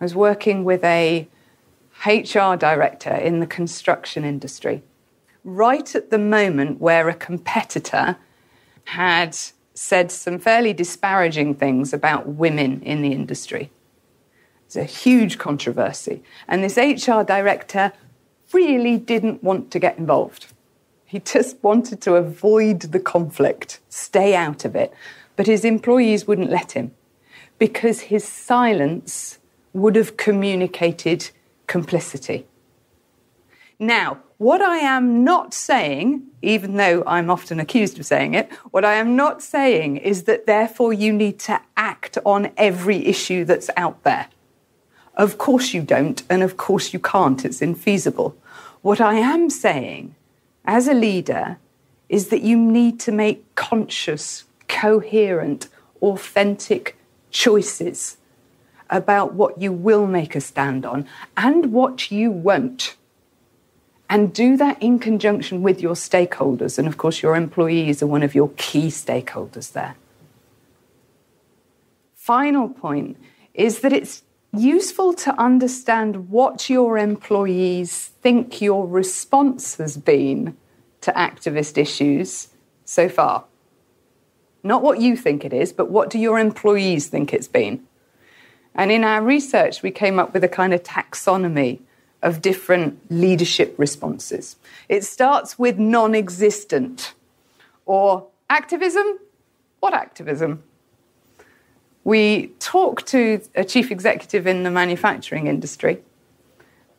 I 0.00 0.04
was 0.04 0.14
working 0.16 0.64
with 0.64 0.82
a 0.82 1.28
HR 2.04 2.56
director 2.56 3.14
in 3.14 3.38
the 3.38 3.46
construction 3.46 4.24
industry, 4.24 4.82
right 5.44 5.94
at 5.94 6.10
the 6.10 6.18
moment 6.18 6.80
where 6.80 7.08
a 7.08 7.14
competitor 7.14 8.16
had 8.86 9.38
said 9.78 10.10
some 10.10 10.40
fairly 10.40 10.72
disparaging 10.72 11.54
things 11.54 11.92
about 11.92 12.26
women 12.26 12.82
in 12.82 13.00
the 13.00 13.12
industry. 13.12 13.70
It's 14.66 14.74
a 14.74 14.82
huge 14.82 15.38
controversy. 15.38 16.22
And 16.48 16.64
this 16.64 16.76
HR 16.76 17.22
director 17.22 17.92
really 18.52 18.98
didn't 18.98 19.42
want 19.42 19.70
to 19.70 19.78
get 19.78 19.96
involved. 19.96 20.48
He 21.04 21.20
just 21.20 21.62
wanted 21.62 22.00
to 22.02 22.16
avoid 22.16 22.80
the 22.80 22.98
conflict, 22.98 23.78
stay 23.88 24.34
out 24.34 24.64
of 24.64 24.74
it. 24.74 24.92
But 25.36 25.46
his 25.46 25.64
employees 25.64 26.26
wouldn't 26.26 26.50
let 26.50 26.72
him 26.72 26.92
because 27.58 28.00
his 28.00 28.24
silence 28.26 29.38
would 29.72 29.94
have 29.94 30.16
communicated 30.16 31.30
complicity. 31.68 32.46
Now, 33.78 34.18
what 34.38 34.60
I 34.60 34.78
am 34.78 35.22
not 35.22 35.54
saying, 35.54 36.22
even 36.42 36.76
though 36.76 37.04
I'm 37.06 37.30
often 37.30 37.60
accused 37.60 37.98
of 37.98 38.06
saying 38.06 38.34
it, 38.34 38.52
what 38.70 38.84
I 38.84 38.94
am 38.94 39.14
not 39.14 39.40
saying 39.40 39.98
is 39.98 40.24
that 40.24 40.46
therefore 40.46 40.92
you 40.92 41.12
need 41.12 41.38
to 41.40 41.60
act 41.76 42.18
on 42.24 42.50
every 42.56 43.06
issue 43.06 43.44
that's 43.44 43.70
out 43.76 44.02
there. 44.02 44.28
Of 45.14 45.38
course 45.38 45.74
you 45.74 45.82
don't, 45.82 46.22
and 46.28 46.42
of 46.42 46.56
course 46.56 46.92
you 46.92 46.98
can't. 46.98 47.44
It's 47.44 47.60
infeasible. 47.60 48.34
What 48.82 49.00
I 49.00 49.14
am 49.14 49.48
saying 49.50 50.14
as 50.64 50.88
a 50.88 50.94
leader 50.94 51.58
is 52.08 52.28
that 52.28 52.42
you 52.42 52.56
need 52.56 52.98
to 53.00 53.12
make 53.12 53.54
conscious, 53.54 54.44
coherent, 54.66 55.68
authentic 56.02 56.96
choices 57.30 58.16
about 58.90 59.34
what 59.34 59.60
you 59.60 59.72
will 59.72 60.06
make 60.06 60.34
a 60.34 60.40
stand 60.40 60.86
on 60.86 61.06
and 61.36 61.72
what 61.72 62.10
you 62.10 62.30
won't 62.30 62.94
and 64.10 64.32
do 64.32 64.56
that 64.56 64.82
in 64.82 64.98
conjunction 64.98 65.62
with 65.62 65.80
your 65.80 65.94
stakeholders. 65.94 66.78
And 66.78 66.88
of 66.88 66.96
course, 66.96 67.22
your 67.22 67.36
employees 67.36 68.02
are 68.02 68.06
one 68.06 68.22
of 68.22 68.34
your 68.34 68.50
key 68.56 68.88
stakeholders 68.88 69.72
there. 69.72 69.96
Final 72.14 72.68
point 72.68 73.16
is 73.54 73.80
that 73.80 73.92
it's 73.92 74.22
useful 74.52 75.12
to 75.12 75.38
understand 75.40 76.30
what 76.30 76.70
your 76.70 76.96
employees 76.96 78.12
think 78.22 78.60
your 78.60 78.86
response 78.86 79.76
has 79.76 79.96
been 79.96 80.56
to 81.02 81.12
activist 81.12 81.76
issues 81.76 82.48
so 82.84 83.08
far. 83.08 83.44
Not 84.62 84.82
what 84.82 85.00
you 85.00 85.16
think 85.16 85.44
it 85.44 85.52
is, 85.52 85.72
but 85.72 85.90
what 85.90 86.10
do 86.10 86.18
your 86.18 86.38
employees 86.38 87.06
think 87.06 87.32
it's 87.32 87.48
been? 87.48 87.86
And 88.74 88.90
in 88.90 89.04
our 89.04 89.22
research, 89.22 89.82
we 89.82 89.90
came 89.90 90.18
up 90.18 90.32
with 90.32 90.44
a 90.44 90.48
kind 90.48 90.72
of 90.72 90.82
taxonomy 90.82 91.80
of 92.22 92.42
different 92.42 92.98
leadership 93.10 93.74
responses. 93.78 94.56
It 94.88 95.04
starts 95.04 95.58
with 95.58 95.78
non 95.78 96.14
existent 96.14 97.14
or 97.86 98.26
activism. 98.50 99.18
What 99.80 99.94
activism? 99.94 100.62
We 102.04 102.48
talked 102.58 103.06
to 103.08 103.40
a 103.54 103.64
chief 103.64 103.90
executive 103.90 104.46
in 104.46 104.62
the 104.62 104.70
manufacturing 104.70 105.46
industry. 105.46 106.02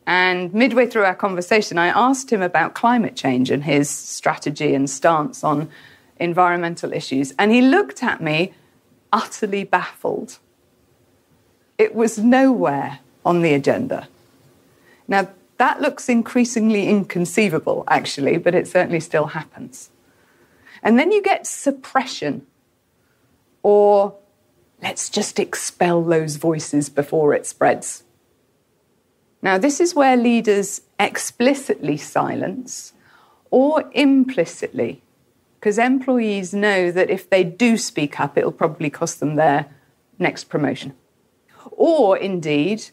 And 0.06 0.52
midway 0.54 0.86
through 0.86 1.04
our 1.04 1.14
conversation, 1.14 1.78
I 1.78 1.88
asked 1.88 2.30
him 2.30 2.42
about 2.42 2.74
climate 2.74 3.16
change 3.16 3.50
and 3.50 3.64
his 3.64 3.90
strategy 3.90 4.74
and 4.74 4.88
stance 4.88 5.44
on 5.44 5.68
environmental 6.18 6.92
issues. 6.92 7.32
And 7.38 7.52
he 7.52 7.60
looked 7.60 8.02
at 8.02 8.20
me 8.20 8.52
utterly 9.12 9.64
baffled. 9.64 10.38
It 11.78 11.94
was 11.94 12.18
nowhere 12.18 13.00
on 13.24 13.42
the 13.42 13.54
agenda. 13.54 14.08
Now, 15.10 15.28
that 15.58 15.82
looks 15.82 16.08
increasingly 16.08 16.88
inconceivable, 16.88 17.84
actually, 17.88 18.38
but 18.38 18.54
it 18.54 18.68
certainly 18.68 19.00
still 19.00 19.26
happens. 19.26 19.90
And 20.82 20.98
then 20.98 21.10
you 21.12 21.20
get 21.20 21.46
suppression, 21.46 22.46
or 23.62 24.14
let's 24.80 25.10
just 25.10 25.38
expel 25.38 26.02
those 26.02 26.36
voices 26.36 26.88
before 26.88 27.34
it 27.34 27.44
spreads. 27.44 28.04
Now, 29.42 29.58
this 29.58 29.80
is 29.80 29.94
where 29.94 30.16
leaders 30.16 30.82
explicitly 30.98 31.96
silence 31.96 32.92
or 33.50 33.90
implicitly, 33.92 35.02
because 35.58 35.76
employees 35.76 36.54
know 36.54 36.92
that 36.92 37.10
if 37.10 37.28
they 37.28 37.42
do 37.42 37.76
speak 37.76 38.20
up, 38.20 38.38
it'll 38.38 38.52
probably 38.52 38.90
cost 38.90 39.18
them 39.18 39.34
their 39.34 39.66
next 40.20 40.44
promotion. 40.44 40.94
Or 41.72 42.16
indeed, 42.16 42.90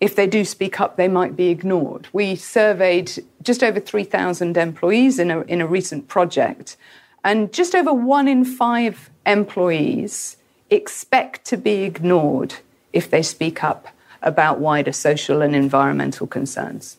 if 0.00 0.16
they 0.16 0.26
do 0.26 0.44
speak 0.44 0.80
up, 0.80 0.96
they 0.96 1.08
might 1.08 1.36
be 1.36 1.48
ignored. 1.48 2.08
We 2.12 2.34
surveyed 2.34 3.12
just 3.42 3.62
over 3.62 3.78
3,000 3.78 4.56
employees 4.56 5.18
in 5.18 5.30
a, 5.30 5.42
in 5.42 5.60
a 5.60 5.66
recent 5.66 6.08
project, 6.08 6.76
and 7.22 7.52
just 7.52 7.74
over 7.74 7.92
one 7.92 8.26
in 8.26 8.44
five 8.44 9.10
employees 9.26 10.38
expect 10.70 11.44
to 11.46 11.56
be 11.58 11.82
ignored 11.82 12.54
if 12.92 13.10
they 13.10 13.22
speak 13.22 13.62
up 13.62 13.88
about 14.22 14.58
wider 14.58 14.92
social 14.92 15.42
and 15.42 15.54
environmental 15.54 16.26
concerns. 16.26 16.96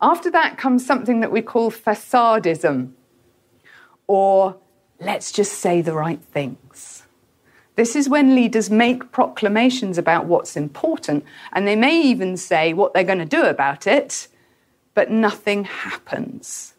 After 0.00 0.30
that 0.30 0.58
comes 0.58 0.84
something 0.84 1.20
that 1.20 1.32
we 1.32 1.42
call 1.42 1.70
facadism, 1.70 2.92
or 4.06 4.56
let's 5.00 5.32
just 5.32 5.54
say 5.54 5.80
the 5.80 5.92
right 5.92 6.20
things. 6.20 7.01
This 7.74 7.96
is 7.96 8.08
when 8.08 8.34
leaders 8.34 8.70
make 8.70 9.12
proclamations 9.12 9.96
about 9.96 10.26
what's 10.26 10.56
important, 10.56 11.24
and 11.52 11.66
they 11.66 11.76
may 11.76 12.00
even 12.02 12.36
say 12.36 12.72
what 12.72 12.92
they're 12.92 13.02
going 13.02 13.18
to 13.18 13.24
do 13.24 13.44
about 13.44 13.86
it, 13.86 14.28
but 14.94 15.10
nothing 15.10 15.64
happens. 15.64 16.74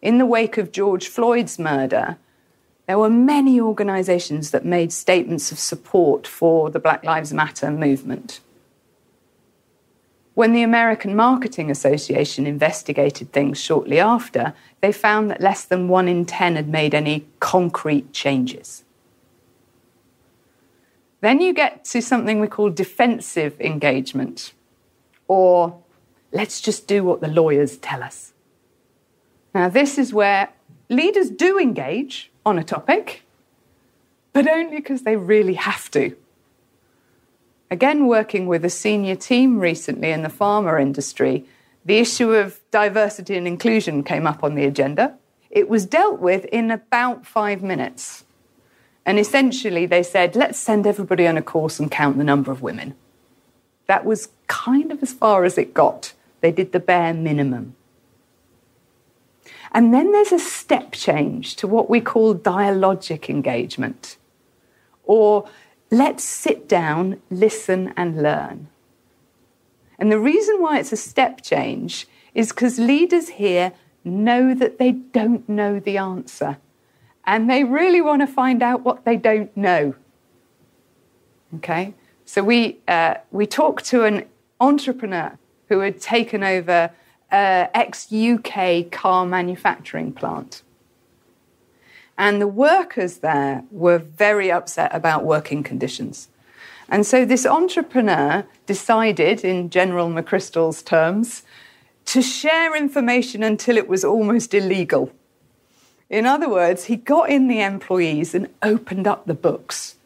In 0.00 0.18
the 0.18 0.26
wake 0.26 0.58
of 0.58 0.70
George 0.70 1.08
Floyd's 1.08 1.58
murder, 1.58 2.18
there 2.86 2.98
were 2.98 3.10
many 3.10 3.60
organizations 3.60 4.52
that 4.52 4.64
made 4.64 4.92
statements 4.92 5.50
of 5.50 5.58
support 5.58 6.24
for 6.24 6.70
the 6.70 6.78
Black 6.78 7.02
Lives 7.02 7.32
Matter 7.32 7.72
movement. 7.72 8.38
When 10.34 10.52
the 10.52 10.62
American 10.62 11.16
Marketing 11.16 11.68
Association 11.68 12.46
investigated 12.46 13.32
things 13.32 13.58
shortly 13.58 13.98
after, 13.98 14.54
they 14.82 14.92
found 14.92 15.30
that 15.30 15.40
less 15.40 15.64
than 15.64 15.88
one 15.88 16.06
in 16.06 16.26
10 16.26 16.54
had 16.54 16.68
made 16.68 16.94
any 16.94 17.26
concrete 17.40 18.12
changes. 18.12 18.84
Then 21.26 21.40
you 21.40 21.52
get 21.52 21.84
to 21.86 22.00
something 22.00 22.38
we 22.38 22.46
call 22.46 22.70
defensive 22.70 23.60
engagement, 23.60 24.52
or 25.26 25.82
let's 26.30 26.60
just 26.60 26.86
do 26.86 27.02
what 27.02 27.20
the 27.20 27.26
lawyers 27.26 27.78
tell 27.78 28.00
us. 28.00 28.32
Now, 29.52 29.68
this 29.68 29.98
is 29.98 30.14
where 30.14 30.50
leaders 30.88 31.28
do 31.28 31.58
engage 31.58 32.30
on 32.44 32.60
a 32.60 32.62
topic, 32.62 33.24
but 34.32 34.46
only 34.46 34.76
because 34.76 35.02
they 35.02 35.16
really 35.16 35.54
have 35.54 35.90
to. 35.90 36.16
Again, 37.72 38.06
working 38.06 38.46
with 38.46 38.64
a 38.64 38.70
senior 38.70 39.16
team 39.16 39.58
recently 39.58 40.12
in 40.12 40.22
the 40.22 40.28
pharma 40.28 40.80
industry, 40.80 41.44
the 41.84 41.98
issue 41.98 42.34
of 42.34 42.60
diversity 42.70 43.36
and 43.36 43.48
inclusion 43.48 44.04
came 44.04 44.28
up 44.28 44.44
on 44.44 44.54
the 44.54 44.64
agenda. 44.64 45.16
It 45.50 45.68
was 45.68 45.86
dealt 45.86 46.20
with 46.20 46.44
in 46.44 46.70
about 46.70 47.26
five 47.26 47.64
minutes. 47.64 48.25
And 49.06 49.20
essentially, 49.20 49.86
they 49.86 50.02
said, 50.02 50.34
let's 50.34 50.58
send 50.58 50.84
everybody 50.84 51.28
on 51.28 51.36
a 51.36 51.42
course 51.42 51.78
and 51.78 51.88
count 51.88 52.18
the 52.18 52.24
number 52.24 52.50
of 52.50 52.60
women. 52.60 52.96
That 53.86 54.04
was 54.04 54.30
kind 54.48 54.90
of 54.90 55.00
as 55.00 55.12
far 55.12 55.44
as 55.44 55.56
it 55.56 55.72
got. 55.72 56.12
They 56.40 56.50
did 56.50 56.72
the 56.72 56.80
bare 56.80 57.14
minimum. 57.14 57.76
And 59.70 59.94
then 59.94 60.10
there's 60.10 60.32
a 60.32 60.40
step 60.40 60.90
change 60.90 61.54
to 61.56 61.68
what 61.68 61.88
we 61.88 62.00
call 62.00 62.34
dialogic 62.34 63.28
engagement, 63.28 64.16
or 65.04 65.48
let's 65.90 66.24
sit 66.24 66.68
down, 66.68 67.20
listen, 67.30 67.92
and 67.96 68.22
learn. 68.22 68.68
And 69.98 70.10
the 70.10 70.18
reason 70.18 70.60
why 70.60 70.80
it's 70.80 70.92
a 70.92 70.96
step 70.96 71.42
change 71.42 72.08
is 72.34 72.48
because 72.48 72.78
leaders 72.78 73.28
here 73.28 73.72
know 74.04 74.54
that 74.54 74.78
they 74.78 74.92
don't 74.92 75.48
know 75.48 75.78
the 75.78 75.98
answer 75.98 76.58
and 77.26 77.50
they 77.50 77.64
really 77.64 78.00
want 78.00 78.22
to 78.22 78.26
find 78.26 78.62
out 78.62 78.82
what 78.82 79.04
they 79.04 79.16
don't 79.16 79.54
know. 79.56 79.94
Okay? 81.56 81.94
So 82.24 82.42
we, 82.42 82.78
uh, 82.86 83.14
we 83.30 83.46
talked 83.46 83.84
to 83.86 84.04
an 84.04 84.24
entrepreneur 84.60 85.38
who 85.68 85.80
had 85.80 86.00
taken 86.00 86.42
over 86.42 86.90
uh, 87.30 87.66
ex 87.74 88.12
UK 88.12 88.90
car 88.90 89.26
manufacturing 89.26 90.12
plant. 90.12 90.62
And 92.18 92.40
the 92.40 92.48
workers 92.48 93.18
there 93.18 93.64
were 93.70 93.98
very 93.98 94.50
upset 94.50 94.94
about 94.94 95.24
working 95.24 95.62
conditions. 95.62 96.28
And 96.88 97.04
so 97.04 97.24
this 97.24 97.44
entrepreneur 97.44 98.46
decided, 98.64 99.44
in 99.44 99.70
General 99.70 100.08
McChrystal's 100.08 100.82
terms, 100.82 101.42
to 102.06 102.22
share 102.22 102.76
information 102.76 103.42
until 103.42 103.76
it 103.76 103.88
was 103.88 104.04
almost 104.04 104.54
illegal. 104.54 105.10
In 106.08 106.26
other 106.26 106.48
words, 106.48 106.84
he 106.84 106.96
got 106.96 107.30
in 107.30 107.48
the 107.48 107.60
employees 107.60 108.34
and 108.34 108.48
opened 108.62 109.06
up 109.06 109.26
the 109.26 109.34
books, 109.34 109.96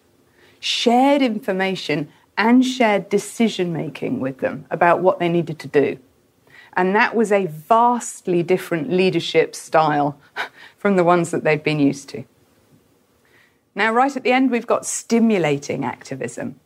shared 0.59 1.21
information, 1.21 2.11
and 2.39 2.65
shared 2.65 3.09
decision 3.11 3.73
making 3.73 4.21
with 4.21 4.39
them 4.39 4.65
about 4.71 5.01
what 5.01 5.19
they 5.19 5.29
needed 5.29 5.59
to 5.59 5.69
do. 5.69 5.99
And 6.75 6.95
that 6.95 7.15
was 7.15 7.33
a 7.33 7.47
vastly 7.47 8.43
different 8.43 8.91
leadership 8.91 9.55
style 9.55 10.19
from 10.79 10.97
the 10.97 11.05
ones 11.05 11.31
that 11.33 11.45
they'd 11.45 11.63
been 11.63 11.81
used 11.81 12.09
to. 12.11 12.25
Now, 13.75 13.93
right 13.93 14.17
at 14.17 14.23
the 14.23 14.33
end, 14.33 14.51
we've 14.51 14.67
got 14.67 14.87
stimulating 14.87 15.85
activism. 15.85 16.59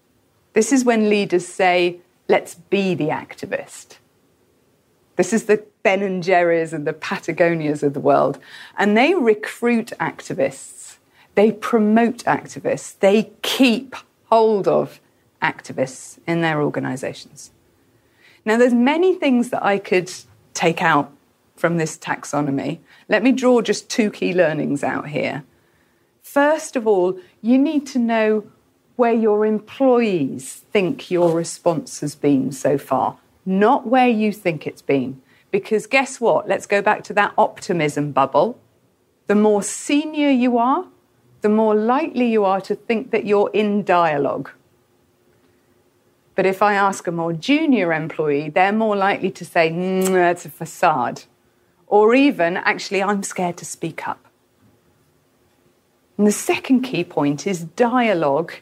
This 0.52 0.72
is 0.72 0.84
when 0.84 1.10
leaders 1.10 1.46
say, 1.46 1.98
let's 2.28 2.54
be 2.54 2.94
the 2.94 3.08
activist. 3.08 3.98
This 5.16 5.32
is 5.32 5.44
the 5.44 5.64
Ben 5.82 6.02
and 6.02 6.22
Jerry's 6.22 6.72
and 6.72 6.86
the 6.86 6.92
Patagonias 6.92 7.82
of 7.82 7.94
the 7.94 8.00
world. 8.00 8.38
And 8.76 8.96
they 8.96 9.14
recruit 9.14 9.92
activists, 10.00 10.96
they 11.34 11.52
promote 11.52 12.18
activists, 12.24 12.98
they 12.98 13.30
keep 13.42 13.94
hold 14.30 14.66
of 14.66 15.00
activists 15.42 16.18
in 16.26 16.40
their 16.40 16.62
organizations. 16.62 17.50
Now, 18.44 18.56
there's 18.56 18.74
many 18.74 19.14
things 19.14 19.50
that 19.50 19.64
I 19.64 19.78
could 19.78 20.10
take 20.52 20.82
out 20.82 21.12
from 21.56 21.76
this 21.76 21.96
taxonomy. 21.96 22.78
Let 23.08 23.22
me 23.22 23.32
draw 23.32 23.60
just 23.62 23.88
two 23.88 24.10
key 24.10 24.34
learnings 24.34 24.82
out 24.82 25.08
here. 25.08 25.44
First 26.22 26.76
of 26.76 26.86
all, 26.86 27.18
you 27.42 27.58
need 27.58 27.86
to 27.88 27.98
know 27.98 28.44
where 28.96 29.12
your 29.12 29.44
employees 29.46 30.64
think 30.72 31.10
your 31.10 31.32
response 31.32 32.00
has 32.00 32.14
been 32.14 32.52
so 32.52 32.78
far, 32.78 33.18
not 33.44 33.86
where 33.86 34.08
you 34.08 34.32
think 34.32 34.66
it's 34.66 34.82
been. 34.82 35.20
Because 35.50 35.86
guess 35.86 36.20
what? 36.20 36.48
Let's 36.48 36.66
go 36.66 36.82
back 36.82 37.04
to 37.04 37.12
that 37.14 37.32
optimism 37.38 38.12
bubble. 38.12 38.58
The 39.26 39.34
more 39.34 39.62
senior 39.62 40.30
you 40.30 40.58
are, 40.58 40.86
the 41.40 41.48
more 41.48 41.74
likely 41.74 42.30
you 42.30 42.44
are 42.44 42.60
to 42.62 42.74
think 42.74 43.10
that 43.10 43.26
you're 43.26 43.50
in 43.52 43.84
dialogue 43.84 44.50
but 46.34 46.46
if 46.46 46.62
I 46.62 46.74
ask 46.74 47.06
a 47.06 47.12
more 47.12 47.32
junior 47.32 47.92
employee, 47.92 48.48
they're 48.48 48.72
more 48.72 48.96
likely 48.96 49.30
to 49.30 49.44
say, 49.44 49.70
mm, 49.70 50.06
that's 50.06 50.44
a 50.44 50.50
facade. 50.50 51.22
Or 51.86 52.14
even, 52.14 52.56
actually, 52.56 53.02
I'm 53.02 53.22
scared 53.22 53.56
to 53.58 53.64
speak 53.64 54.08
up. 54.08 54.26
And 56.18 56.26
the 56.26 56.32
second 56.32 56.82
key 56.82 57.04
point 57.04 57.46
is 57.46 57.64
dialogue 57.64 58.52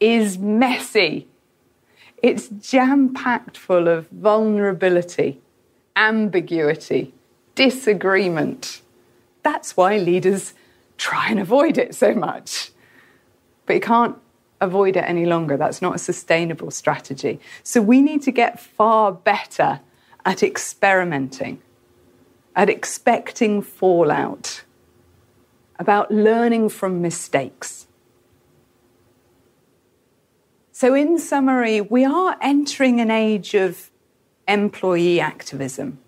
is 0.00 0.38
messy. 0.38 1.28
It's 2.22 2.48
jam 2.48 3.12
packed 3.12 3.58
full 3.58 3.88
of 3.88 4.08
vulnerability, 4.08 5.40
ambiguity, 5.96 7.12
disagreement. 7.56 8.80
That's 9.42 9.76
why 9.76 9.98
leaders 9.98 10.54
try 10.96 11.28
and 11.28 11.40
avoid 11.40 11.76
it 11.78 11.96
so 11.96 12.14
much. 12.14 12.70
But 13.66 13.74
you 13.74 13.80
can't 13.80 14.16
avoid 14.60 14.96
it 14.96 15.00
any 15.00 15.26
longer. 15.26 15.56
That's 15.56 15.82
not 15.82 15.96
a 15.96 15.98
sustainable 15.98 16.70
strategy. 16.70 17.40
So 17.64 17.82
we 17.82 18.00
need 18.00 18.22
to 18.22 18.30
get 18.30 18.60
far 18.60 19.10
better 19.10 19.80
at 20.24 20.44
experimenting, 20.44 21.60
at 22.54 22.70
expecting 22.70 23.60
fallout, 23.62 24.62
about 25.78 26.12
learning 26.12 26.68
from 26.68 27.02
mistakes. 27.02 27.88
So, 30.82 30.94
in 30.94 31.16
summary, 31.16 31.80
we 31.80 32.04
are 32.04 32.36
entering 32.40 33.00
an 33.00 33.08
age 33.08 33.54
of 33.54 33.88
employee 34.48 35.20
activism. 35.20 36.00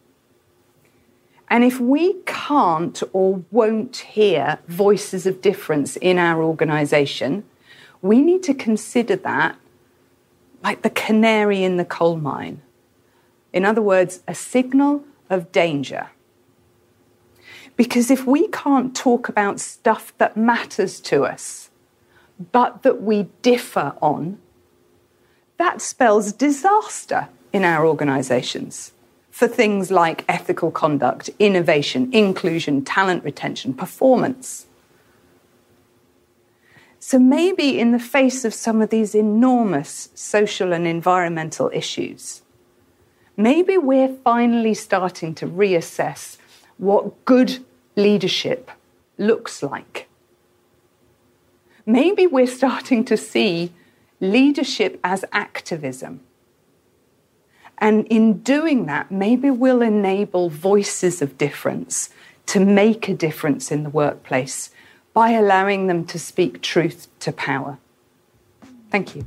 And 1.49 1.63
if 1.63 1.79
we 1.79 2.15
can't 2.27 3.01
or 3.13 3.45
won't 3.53 3.99
hear 3.99 4.59
voices 4.67 5.27
of 5.27 5.41
difference 5.41 5.95
in 5.99 6.19
our 6.19 6.43
organisation, 6.43 7.45
we 8.03 8.21
need 8.21 8.43
to 8.43 8.53
consider 8.53 9.15
that 9.15 9.57
like 10.65 10.83
the 10.83 10.91
canary 10.91 11.63
in 11.63 11.77
the 11.77 11.85
coal 11.85 12.17
mine. 12.17 12.61
In 13.53 13.65
other 13.65 13.81
words, 13.81 14.25
a 14.27 14.35
signal 14.35 15.05
of 15.31 15.53
danger. 15.53 16.11
Because 17.77 18.11
if 18.11 18.27
we 18.27 18.49
can't 18.49 18.93
talk 18.97 19.29
about 19.29 19.61
stuff 19.61 20.13
that 20.19 20.37
matters 20.37 20.99
to 21.03 21.25
us, 21.25 21.71
but 22.51 22.83
that 22.83 23.01
we 23.01 23.29
differ 23.41 23.95
on, 24.03 24.41
that 25.57 25.81
spells 25.81 26.33
disaster 26.33 27.29
in 27.53 27.65
our 27.65 27.87
organisations 27.87 28.93
for 29.31 29.49
things 29.49 29.91
like 29.91 30.25
ethical 30.29 30.71
conduct, 30.71 31.31
innovation, 31.39 32.09
inclusion, 32.13 32.85
talent 32.85 33.25
retention, 33.25 33.75
performance. 33.75 34.67
So 37.01 37.19
maybe 37.19 37.79
in 37.79 37.93
the 37.93 37.99
face 37.99 38.45
of 38.45 38.55
some 38.55 38.81
of 38.81 38.91
these 38.91 39.15
enormous 39.15 40.09
social 40.15 40.73
and 40.73 40.87
environmental 40.87 41.71
issues, 41.73 42.43
maybe 43.37 43.77
we're 43.77 44.15
finally 44.25 44.73
starting 44.75 45.35
to 45.35 45.47
reassess 45.47 46.39
what 46.79 47.25
good 47.25 47.59
leadership 47.97 48.71
looks 49.19 49.63
like. 49.63 50.09
Maybe 51.87 52.27
we're 52.27 52.47
starting 52.47 53.05
to 53.05 53.17
see 53.17 53.73
leadership 54.25 54.99
as 55.05 55.25
activism. 55.33 56.21
And 57.79 58.07
in 58.07 58.39
doing 58.39 58.87
that, 58.87 59.11
maybe 59.11 59.51
we'll 59.51 59.83
enable 59.83 60.49
voices 60.49 61.21
of 61.21 61.37
difference 61.39 62.11
to 62.47 62.61
make 62.61 63.09
a 63.09 63.15
difference 63.15 63.71
in 63.71 63.83
the 63.83 63.91
workplace 63.91 64.71
by 65.13 65.31
allowing 65.31 65.87
them 65.87 66.05
to 66.07 66.19
speak 66.19 66.61
truth 66.61 67.09
to 67.21 67.33
power. 67.33 67.79
Thank 68.91 69.17
you. 69.17 69.25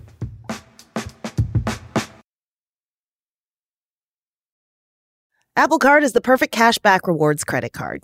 Apple 5.56 5.80
Card 5.80 6.04
is 6.04 6.14
the 6.14 6.22
perfect 6.22 6.54
cashback 6.54 7.08
rewards 7.08 7.44
credit 7.44 7.74
card. 7.74 8.04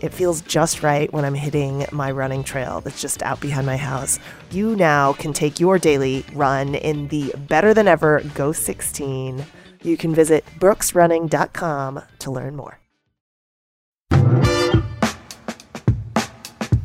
it 0.00 0.12
feels 0.12 0.40
just 0.42 0.82
right 0.82 1.12
when 1.12 1.24
I'm 1.24 1.34
hitting 1.34 1.86
my 1.92 2.10
running 2.10 2.44
trail 2.44 2.80
that's 2.80 3.00
just 3.00 3.22
out 3.22 3.40
behind 3.40 3.66
my 3.66 3.76
house. 3.76 4.18
You 4.50 4.76
now 4.76 5.12
can 5.12 5.32
take 5.32 5.60
your 5.60 5.78
daily 5.78 6.24
run 6.32 6.74
in 6.74 7.08
the 7.08 7.34
better 7.48 7.74
than 7.74 7.88
ever 7.88 8.22
Ghost 8.34 8.62
16. 8.64 9.44
You 9.82 9.96
can 9.96 10.14
visit 10.14 10.44
brooksrunning.com 10.58 12.02
to 12.18 12.30
learn 12.30 12.56
more. 12.56 12.78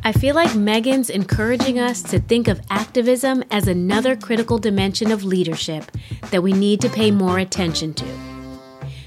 I 0.04 0.12
feel 0.14 0.34
like 0.34 0.56
Megan's 0.56 1.12
encouraging 1.12 1.80
us 1.80 2.02
to 2.04 2.20
think 2.20 2.48
of 2.48 2.60
activism 2.72 3.44
as 3.52 3.68
another 3.68 4.16
critical 4.16 4.58
dimension 4.58 5.12
of 5.12 5.24
leadership 5.24 5.92
that 6.32 6.42
we 6.42 6.54
need 6.54 6.82
to 6.82 6.90
pay 6.90 7.12
more 7.12 7.38
attention 7.38 7.94
to. 7.94 8.06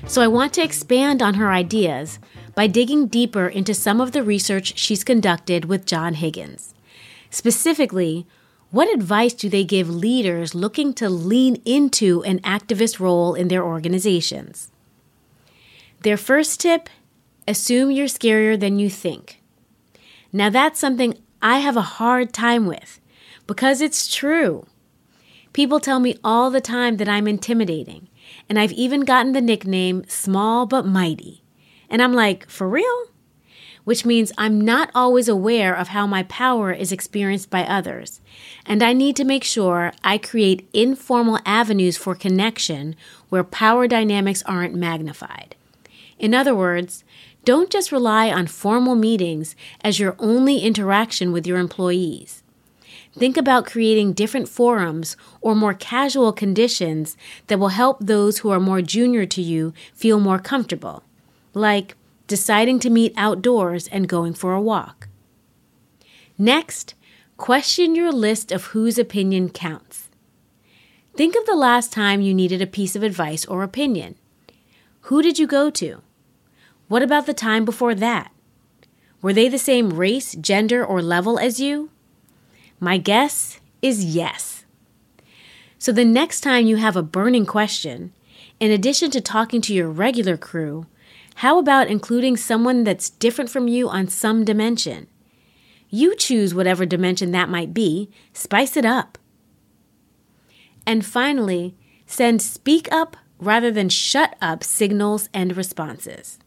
So 0.06 0.22
I 0.22 0.28
want 0.28 0.52
to 0.54 0.62
expand 0.62 1.20
on 1.20 1.34
her 1.34 1.50
ideas 1.50 2.20
by 2.54 2.66
digging 2.66 3.06
deeper 3.06 3.46
into 3.46 3.74
some 3.74 4.00
of 4.00 4.12
the 4.12 4.22
research 4.22 4.78
she's 4.78 5.04
conducted 5.04 5.64
with 5.64 5.86
John 5.86 6.14
Higgins. 6.14 6.74
Specifically, 7.30 8.26
what 8.70 8.92
advice 8.92 9.34
do 9.34 9.48
they 9.48 9.64
give 9.64 9.88
leaders 9.88 10.54
looking 10.54 10.92
to 10.94 11.08
lean 11.08 11.62
into 11.64 12.22
an 12.24 12.40
activist 12.40 12.98
role 12.98 13.34
in 13.34 13.48
their 13.48 13.64
organizations? 13.64 14.70
Their 16.02 16.16
first 16.16 16.60
tip 16.60 16.88
assume 17.46 17.90
you're 17.90 18.06
scarier 18.06 18.58
than 18.58 18.78
you 18.78 18.90
think. 18.90 19.40
Now, 20.32 20.50
that's 20.50 20.80
something 20.80 21.18
I 21.40 21.58
have 21.58 21.76
a 21.76 21.82
hard 21.82 22.32
time 22.32 22.66
with 22.66 23.00
because 23.46 23.80
it's 23.80 24.12
true. 24.12 24.66
People 25.52 25.78
tell 25.78 26.00
me 26.00 26.18
all 26.24 26.50
the 26.50 26.60
time 26.60 26.96
that 26.96 27.08
I'm 27.08 27.28
intimidating, 27.28 28.08
and 28.48 28.58
I've 28.58 28.72
even 28.72 29.02
gotten 29.02 29.32
the 29.32 29.40
nickname 29.40 30.02
Small 30.08 30.66
But 30.66 30.84
Mighty. 30.84 31.43
And 31.88 32.02
I'm 32.02 32.12
like, 32.12 32.48
for 32.48 32.68
real? 32.68 33.06
Which 33.84 34.04
means 34.06 34.32
I'm 34.38 34.60
not 34.60 34.90
always 34.94 35.28
aware 35.28 35.74
of 35.74 35.88
how 35.88 36.06
my 36.06 36.22
power 36.24 36.72
is 36.72 36.90
experienced 36.90 37.50
by 37.50 37.64
others. 37.64 38.20
And 38.64 38.82
I 38.82 38.92
need 38.92 39.14
to 39.16 39.24
make 39.24 39.44
sure 39.44 39.92
I 40.02 40.16
create 40.16 40.68
informal 40.72 41.38
avenues 41.44 41.96
for 41.96 42.14
connection 42.14 42.96
where 43.28 43.44
power 43.44 43.86
dynamics 43.86 44.42
aren't 44.46 44.74
magnified. 44.74 45.54
In 46.18 46.32
other 46.32 46.54
words, 46.54 47.04
don't 47.44 47.70
just 47.70 47.92
rely 47.92 48.30
on 48.30 48.46
formal 48.46 48.94
meetings 48.94 49.54
as 49.82 49.98
your 49.98 50.16
only 50.18 50.60
interaction 50.60 51.30
with 51.30 51.46
your 51.46 51.58
employees. 51.58 52.42
Think 53.12 53.36
about 53.36 53.66
creating 53.66 54.14
different 54.14 54.48
forums 54.48 55.16
or 55.40 55.54
more 55.54 55.74
casual 55.74 56.32
conditions 56.32 57.16
that 57.46 57.58
will 57.58 57.68
help 57.68 57.98
those 58.00 58.38
who 58.38 58.50
are 58.50 58.58
more 58.58 58.80
junior 58.80 59.26
to 59.26 59.42
you 59.42 59.72
feel 59.92 60.18
more 60.18 60.38
comfortable 60.38 61.04
like 61.54 61.96
deciding 62.26 62.78
to 62.80 62.90
meet 62.90 63.14
outdoors 63.16 63.88
and 63.88 64.08
going 64.08 64.34
for 64.34 64.52
a 64.52 64.60
walk. 64.60 65.08
Next, 66.36 66.94
question 67.36 67.94
your 67.94 68.12
list 68.12 68.52
of 68.52 68.66
whose 68.66 68.98
opinion 68.98 69.50
counts. 69.50 70.08
Think 71.16 71.36
of 71.36 71.46
the 71.46 71.54
last 71.54 71.92
time 71.92 72.20
you 72.20 72.34
needed 72.34 72.60
a 72.60 72.66
piece 72.66 72.96
of 72.96 73.02
advice 73.02 73.44
or 73.44 73.62
opinion. 73.62 74.16
Who 75.02 75.22
did 75.22 75.38
you 75.38 75.46
go 75.46 75.70
to? 75.70 76.02
What 76.88 77.02
about 77.02 77.26
the 77.26 77.34
time 77.34 77.64
before 77.64 77.94
that? 77.94 78.32
Were 79.22 79.32
they 79.32 79.48
the 79.48 79.58
same 79.58 79.90
race, 79.90 80.34
gender, 80.34 80.84
or 80.84 81.00
level 81.00 81.38
as 81.38 81.60
you? 81.60 81.90
My 82.80 82.98
guess 82.98 83.60
is 83.80 84.04
yes. 84.04 84.64
So 85.78 85.92
the 85.92 86.04
next 86.04 86.40
time 86.40 86.66
you 86.66 86.76
have 86.76 86.96
a 86.96 87.02
burning 87.02 87.46
question, 87.46 88.12
in 88.58 88.70
addition 88.70 89.10
to 89.12 89.20
talking 89.20 89.60
to 89.62 89.74
your 89.74 89.88
regular 89.88 90.36
crew, 90.36 90.86
how 91.34 91.58
about 91.58 91.88
including 91.88 92.36
someone 92.36 92.84
that's 92.84 93.10
different 93.10 93.50
from 93.50 93.68
you 93.68 93.88
on 93.88 94.08
some 94.08 94.44
dimension? 94.44 95.08
You 95.90 96.14
choose 96.16 96.54
whatever 96.54 96.86
dimension 96.86 97.32
that 97.32 97.48
might 97.48 97.74
be, 97.74 98.10
spice 98.32 98.76
it 98.76 98.84
up. 98.84 99.18
And 100.86 101.04
finally, 101.04 101.74
send 102.06 102.42
speak 102.42 102.90
up 102.92 103.16
rather 103.38 103.70
than 103.70 103.88
shut 103.88 104.36
up 104.40 104.62
signals 104.62 105.28
and 105.34 105.56
responses. 105.56 106.38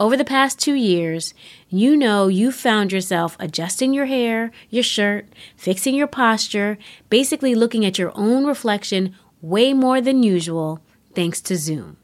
Over 0.00 0.16
the 0.16 0.24
past 0.24 0.60
two 0.60 0.74
years, 0.74 1.34
you 1.68 1.96
know 1.96 2.28
you 2.28 2.52
found 2.52 2.92
yourself 2.92 3.36
adjusting 3.40 3.92
your 3.92 4.06
hair, 4.06 4.52
your 4.70 4.84
shirt, 4.84 5.26
fixing 5.56 5.96
your 5.96 6.06
posture, 6.06 6.78
basically 7.10 7.56
looking 7.56 7.84
at 7.84 7.98
your 7.98 8.12
own 8.14 8.46
reflection 8.46 9.16
way 9.42 9.74
more 9.74 10.00
than 10.00 10.22
usual 10.22 10.80
thanks 11.14 11.40
to 11.40 11.56
Zoom. 11.56 11.96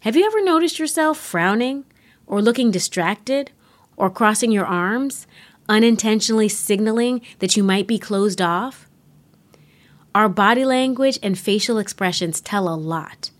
Have 0.00 0.16
you 0.16 0.24
ever 0.24 0.42
noticed 0.42 0.78
yourself 0.78 1.18
frowning 1.18 1.84
or 2.26 2.40
looking 2.40 2.70
distracted 2.70 3.50
or 3.98 4.08
crossing 4.08 4.50
your 4.50 4.64
arms, 4.64 5.26
unintentionally 5.68 6.48
signaling 6.48 7.20
that 7.40 7.54
you 7.54 7.62
might 7.62 7.86
be 7.86 7.98
closed 7.98 8.40
off? 8.40 8.88
Our 10.14 10.30
body 10.30 10.64
language 10.64 11.18
and 11.22 11.38
facial 11.38 11.76
expressions 11.76 12.40
tell 12.40 12.66
a 12.66 12.74
lot. 12.74 13.30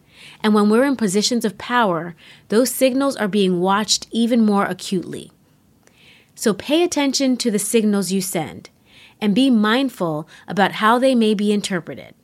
And 0.43 0.53
when 0.53 0.69
we're 0.69 0.85
in 0.85 0.97
positions 0.97 1.47
of 1.47 1.57
power, 1.57 2.15
those 2.49 2.71
signals 2.71 3.17
are 3.17 3.27
being 3.27 3.61
watched 3.61 4.07
even 4.11 4.45
more 4.45 4.67
acutely. 4.67 5.33
So 6.35 6.53
pay 6.53 6.83
attention 6.83 7.39
to 7.39 7.51
the 7.51 7.59
signals 7.59 8.13
you 8.13 8.21
send 8.21 8.69
and 9.19 9.35
be 9.35 9.49
mindful 9.51 10.29
about 10.47 10.73
how 10.73 10.99
they 10.99 11.15
may 11.15 11.33
be 11.33 11.53
interpreted. 11.53 12.15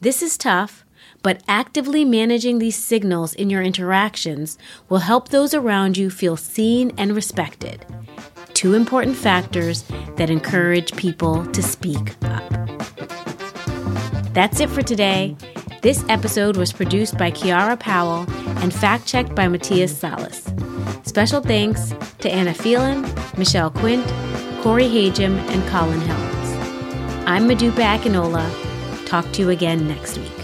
This 0.00 0.20
is 0.20 0.36
tough, 0.36 0.84
but 1.22 1.42
actively 1.48 2.04
managing 2.04 2.58
these 2.58 2.76
signals 2.76 3.34
in 3.34 3.48
your 3.50 3.62
interactions 3.62 4.58
will 4.88 4.98
help 4.98 5.28
those 5.28 5.54
around 5.54 5.96
you 5.96 6.10
feel 6.10 6.36
seen 6.36 6.92
and 6.98 7.14
respected. 7.14 7.84
Two 8.54 8.74
important 8.74 9.16
factors 9.16 9.84
that 10.16 10.30
encourage 10.30 10.94
people 10.96 11.46
to 11.46 11.62
speak 11.62 12.14
up. 12.24 12.48
That's 14.34 14.60
it 14.60 14.70
for 14.70 14.82
today. 14.82 15.36
This 15.82 16.04
episode 16.08 16.56
was 16.56 16.72
produced 16.72 17.18
by 17.18 17.30
Kiara 17.30 17.78
Powell 17.78 18.24
and 18.62 18.72
fact 18.72 19.06
checked 19.06 19.34
by 19.34 19.48
Matthias 19.48 19.96
Salas. 19.96 20.52
Special 21.02 21.40
thanks 21.40 21.92
to 22.20 22.30
Anna 22.30 22.54
Phelan, 22.54 23.02
Michelle 23.36 23.70
Quint, 23.70 24.06
Corey 24.62 24.86
Hajim, 24.86 25.36
and 25.50 25.68
Colin 25.68 26.00
Helms. 26.02 27.26
I'm 27.26 27.48
Modupe 27.48 27.82
Akinola. 27.82 28.48
Talk 29.06 29.30
to 29.32 29.42
you 29.42 29.50
again 29.50 29.88
next 29.88 30.18
week. 30.18 30.41